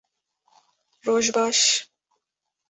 Roj 1.05 1.29
baş! 1.35 1.59